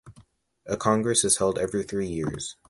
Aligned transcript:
A 0.65 0.75
congress 0.77 1.23
is 1.23 1.37
held 1.37 1.59
every 1.59 1.83
three 1.83 2.07
years. 2.07 2.55